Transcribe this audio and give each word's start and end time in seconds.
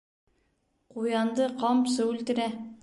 Ҡуянды 0.95 1.47
ҡамсы 1.63 2.11
үлтерә. 2.15 2.53